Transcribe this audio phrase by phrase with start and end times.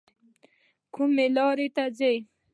[0.93, 2.17] کومه لار ته ځئ؟